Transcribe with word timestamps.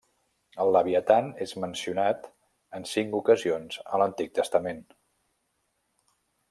El 0.63 0.71
Leviatan 0.75 1.27
és 1.45 1.53
mencionat 1.65 2.25
en 2.79 2.89
cinc 2.95 3.19
ocasions 3.21 3.79
a 3.85 4.01
l'Antic 4.03 4.35
Testament. 4.41 4.85